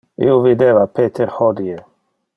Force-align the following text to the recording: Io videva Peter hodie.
Io 0.27 0.37
videva 0.45 0.87
Peter 1.01 1.33
hodie. 1.37 1.77